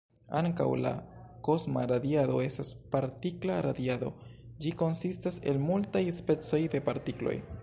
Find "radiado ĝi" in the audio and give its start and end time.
3.69-4.75